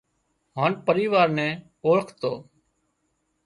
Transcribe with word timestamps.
هانَ 0.57 0.71
پريوار 0.87 1.27
نين 1.37 1.53
اوۯکتو 1.83 2.31